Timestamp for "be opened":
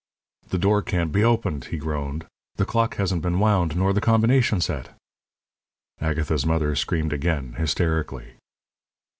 1.11-1.65